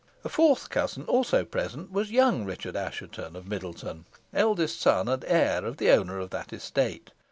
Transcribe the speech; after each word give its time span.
A 0.23 0.29
fourth 0.29 0.71
cousin, 0.71 1.03
also 1.03 1.45
present, 1.45 1.91
was 1.91 2.09
young 2.09 2.43
Richard 2.43 2.75
Assheton 2.75 3.35
of 3.35 3.45
Middleton, 3.47 4.05
eldest 4.33 4.81
son 4.81 5.07
and 5.07 5.23
heir 5.25 5.63
of 5.63 5.77
the 5.77 5.91
owner 5.91 6.17
of 6.17 6.31
that 6.31 6.51
estate. 6.51 7.11